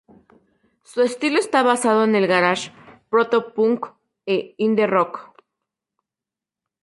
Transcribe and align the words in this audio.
Su 0.83 1.03
estilo 1.03 1.37
esta 1.37 1.61
basado 1.61 2.05
en 2.05 2.15
el 2.15 2.25
garage, 2.25 2.71
proto 3.11 3.53
punk 3.53 3.85
e 4.25 4.55
Indie 4.57 4.87
rock. 4.87 5.31